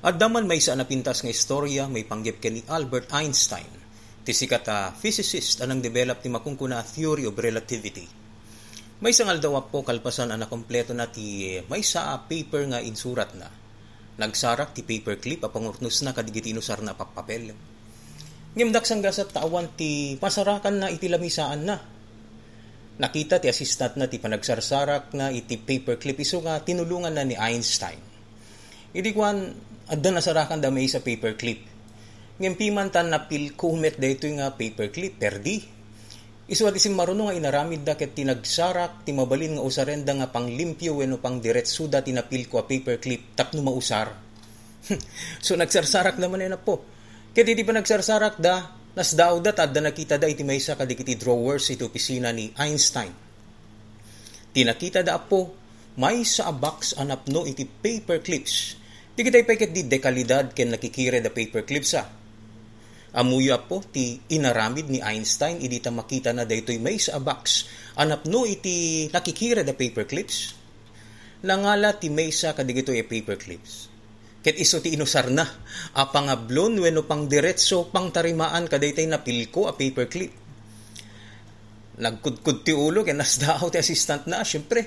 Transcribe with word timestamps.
At 0.00 0.16
daman 0.16 0.48
may 0.48 0.64
isa 0.64 0.72
napintas 0.72 1.20
nga 1.20 1.28
istorya 1.28 1.84
may 1.84 2.08
panggip 2.08 2.40
ni 2.48 2.64
Albert 2.72 3.12
Einstein. 3.12 3.68
Ti 4.24 4.32
sikat 4.32 4.64
a 4.72 4.96
physicist 4.96 5.60
anang 5.60 5.84
develop 5.84 6.24
ti 6.24 6.32
makungkuna 6.32 6.80
theory 6.80 7.28
of 7.28 7.36
relativity. 7.36 8.08
May 9.04 9.12
sangal 9.12 9.44
daw 9.44 9.60
po 9.68 9.84
kalpasan 9.84 10.32
ang 10.32 10.40
nakompleto 10.40 10.96
na 10.96 11.12
ti 11.12 11.52
may 11.68 11.84
sa 11.84 12.16
paper 12.16 12.72
nga 12.72 12.80
insurat 12.80 13.28
na. 13.36 13.52
Nagsarak 14.16 14.72
ti 14.72 14.88
paperclip 14.88 15.44
a 15.44 15.52
pangurnos 15.52 16.00
na 16.00 16.16
kadigitinusar 16.16 16.80
na 16.80 16.96
papapel. 16.96 17.52
Ngimdak 18.56 18.88
sang 18.88 19.04
gasat 19.04 19.36
tawan 19.36 19.68
ti 19.76 20.16
pasarakan 20.16 20.80
na 20.80 20.88
itilamisaan 20.88 21.60
na. 21.60 21.76
Nakita 23.00 23.36
ti 23.36 23.52
assistant 23.52 24.00
na 24.00 24.08
ti 24.08 24.16
panagsarsarak 24.16 25.12
na 25.12 25.28
iti 25.28 25.60
paperclip 25.60 26.24
iso 26.24 26.40
nga 26.40 26.56
tinulungan 26.64 27.12
na 27.12 27.24
ni 27.28 27.36
Einstein. 27.36 28.00
Idi 28.96 29.12
kwan 29.12 29.68
adda 29.90 30.14
nasarakan 30.14 30.62
da 30.62 30.70
may 30.70 30.86
sa 30.86 31.02
paperclip. 31.02 31.66
Ngimpiman 32.40 32.88
tan 32.88 33.10
napil 33.10 33.52
kumet 33.58 33.98
dayto 33.98 34.30
nga 34.30 34.54
paperclip 34.54 35.18
perdi. 35.18 35.60
Isu 36.50 36.66
at 36.66 36.74
isim 36.78 36.94
marunong 36.94 37.30
nga 37.30 37.36
inaramid 37.36 37.82
da 37.82 37.94
ket 37.98 38.14
tinagsarak 38.14 39.02
ti 39.02 39.10
mabalin 39.10 39.58
nga 39.58 39.66
usarenda 39.66 40.14
nga 40.14 40.30
panglimpyo 40.30 40.98
wenno 40.98 41.18
pang 41.18 41.38
diretso 41.42 41.86
da 41.86 42.02
tinapil 42.02 42.46
ko 42.46 42.62
a 42.62 42.64
paperclip 42.66 43.34
tapno 43.34 43.60
mausar. 43.66 44.14
so 45.44 45.54
nagsarsarak 45.58 46.16
naman 46.16 46.46
na 46.46 46.58
po. 46.58 46.82
Ket 47.30 47.46
di 47.46 47.62
pa 47.62 47.74
nagsarsarak 47.74 48.38
da 48.38 48.80
Nas 48.90 49.14
daw 49.14 49.38
dat 49.38 49.62
adda 49.62 49.78
nakita 49.78 50.18
da 50.18 50.26
iti 50.26 50.42
maysa 50.42 50.74
kadikiti 50.74 51.14
drawers 51.14 51.70
iti 51.70 51.86
opisina 51.86 52.34
ni 52.34 52.50
Einstein. 52.58 53.14
Tinakita 54.50 55.06
da 55.06 55.22
po 55.22 55.54
may 55.94 56.26
sa 56.26 56.50
a 56.50 56.54
box 56.54 56.98
anapno 56.98 57.46
iti 57.46 57.62
paper 57.62 58.18
clips. 58.18 58.74
Di 59.20 59.28
kita'y 59.28 59.44
peket 59.44 59.76
di 59.76 59.84
dekalidad 59.84 60.56
ken 60.56 60.72
nakikire 60.72 61.20
da 61.20 61.28
paper 61.28 61.68
clips 61.68 61.92
sa. 61.92 62.08
Amuya 63.20 63.60
po 63.60 63.84
ti 63.84 64.16
inaramid 64.16 64.88
ni 64.88 65.04
Einstein 65.04 65.60
idi 65.60 65.76
ta 65.76 65.92
makita 65.92 66.32
na 66.32 66.48
daytoy 66.48 66.80
may 66.80 66.96
sa 66.96 67.20
box 67.20 67.68
anapno 68.00 68.48
iti 68.48 69.12
nakikire 69.12 69.60
da 69.60 69.76
paper 69.76 70.08
clips. 70.08 70.56
Nangala 71.44 72.00
ti 72.00 72.08
may 72.08 72.32
sa 72.32 72.56
kadigitoy 72.56 73.04
paper 73.04 73.36
clips 73.36 73.92
Ket 74.40 74.56
iso 74.56 74.80
ti 74.80 74.96
inusar 74.96 75.28
na, 75.28 75.44
a 76.00 76.08
pangablon 76.08 76.80
wenno 76.80 77.04
pang 77.04 77.28
diretso 77.28 77.92
pang 77.92 78.08
tarimaan 78.08 78.72
kadaytay 78.72 79.04
na 79.04 79.20
pilko 79.20 79.68
a 79.68 79.76
paperclip. 79.76 80.32
Nagkudkud 82.00 82.64
ti 82.64 82.72
ulo 82.72 83.04
ken 83.04 83.20
nasdaaw 83.20 83.68
ti 83.68 83.76
assistant 83.76 84.24
na, 84.32 84.40
syempre. 84.40 84.80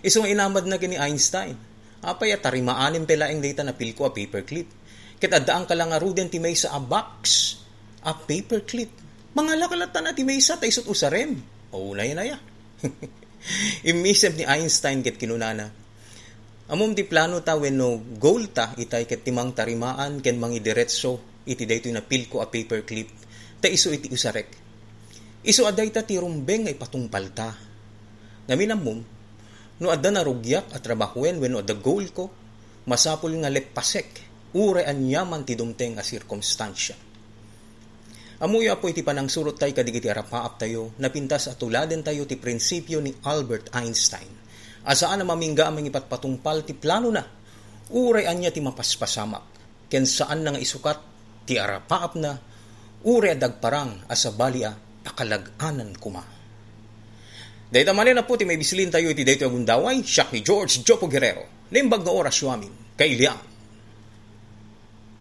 Iso 0.00 0.24
nga 0.24 0.32
inamad 0.32 0.64
na 0.64 0.80
kini 0.80 0.96
Einstein. 0.96 1.73
Apay 2.04 2.36
a 2.36 2.38
tarimaanin 2.38 3.08
pelaing 3.08 3.40
data 3.40 3.64
na 3.64 3.72
pilko 3.72 4.08
a 4.08 4.12
paperclip. 4.12 4.68
Ket 5.16 5.32
addaang 5.32 5.64
ka 5.64 5.74
lang 5.74 5.96
aruden 5.96 6.28
ti 6.28 6.36
may 6.36 6.52
sa 6.52 6.76
a 6.76 6.80
box 6.80 7.20
a 8.04 8.12
paperclip. 8.12 8.92
Mga 9.34 9.52
lakalatan 9.56 10.04
na 10.04 10.12
ti 10.12 10.22
may 10.22 10.38
sa 10.38 10.60
taysot 10.60 10.86
usarem. 10.86 11.40
O 11.72 11.96
na 11.96 12.04
yan 12.04 12.22
ya. 12.22 12.38
Imisip 13.90 14.36
ni 14.40 14.44
Einstein 14.48 15.04
ket 15.04 15.20
kinunana 15.20 15.68
Amom 16.64 16.96
di 16.96 17.04
plano 17.04 17.44
ta 17.44 17.60
wenno 17.60 18.00
goal 18.16 18.48
ta 18.48 18.72
itay 18.72 19.04
ket 19.04 19.20
timang 19.20 19.52
tarimaan 19.52 20.24
ken 20.24 20.40
mangi 20.40 20.64
diretso 20.64 21.44
iti 21.44 21.68
daytoy 21.68 21.92
na 21.92 22.00
pilko 22.00 22.40
a 22.40 22.48
paperclip 22.48 23.08
ta 23.60 23.68
iso 23.68 23.92
iti 23.92 24.08
usarek. 24.08 24.48
Iso 25.44 25.68
aday 25.68 25.92
ta 25.92 26.00
ti 26.08 26.16
rumbeng 26.16 26.64
ay 26.64 26.76
patungpal 26.80 27.36
ta. 27.36 27.52
Ngaminam 28.48 28.80
mom, 28.80 29.00
no 29.82 29.90
adda 29.90 30.10
na 30.14 30.22
rugyak 30.22 30.70
at 30.70 30.82
trabahoen 30.84 31.40
wenno 31.42 31.64
adda 31.64 31.74
goal 31.78 32.06
ko, 32.14 32.30
masapul 32.86 33.34
nga 33.40 33.50
lekpasek, 33.50 34.08
ure 34.54 34.86
anyaman 34.86 35.42
ti 35.42 35.58
dumteng 35.58 35.98
a 35.98 36.02
sirkumstansya. 36.04 36.96
Amuya 38.44 38.76
po 38.76 38.90
iti 38.90 39.00
panang 39.00 39.30
surot 39.30 39.56
tay 39.56 39.72
kadigiti 39.72 40.10
arapaap 40.10 40.60
tayo, 40.60 40.92
napintas 41.00 41.48
at 41.48 41.56
tuladen 41.56 42.02
tayo 42.02 42.26
ti 42.26 42.34
prinsipyo 42.36 42.98
ni 42.98 43.14
Albert 43.24 43.72
Einstein 43.72 44.44
Asaan 44.84 45.24
na 45.24 45.24
mamingga 45.24 45.64
ang 45.64 45.80
ipatpatungpal 45.80 46.68
ti 46.68 46.76
plano 46.76 47.08
na. 47.08 47.24
Uray 47.96 48.28
anya 48.28 48.52
ti 48.52 48.60
mapaspasamak. 48.60 49.44
Ken 49.88 50.04
saan 50.04 50.44
na 50.44 50.52
nga 50.52 50.60
isukat 50.60 50.98
ti 51.48 51.56
arapaap 51.56 52.12
na. 52.20 52.36
Uray 53.08 53.32
dagparang 53.40 54.04
asabalia 54.12 54.76
akalaganan 55.08 55.96
kuma. 55.96 56.33
Dahil 57.74 57.90
tamanin 57.90 58.14
na 58.14 58.22
po 58.22 58.38
ti 58.38 58.46
may 58.46 58.54
bisilin 58.54 58.86
tayo 58.86 59.10
iti 59.10 59.26
dayto 59.26 59.50
agundaway, 59.50 60.06
siya 60.06 60.30
ni 60.30 60.46
George 60.46 60.86
Jopo 60.86 61.10
Guerrero. 61.10 61.66
Limbag 61.74 62.06
na 62.06 62.14
oras 62.14 62.38
amin, 62.46 62.94
kay 62.94 63.18
Liam 63.18 63.53